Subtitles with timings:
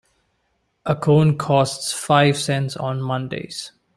[0.87, 3.71] A cone costs five cents on Mondays.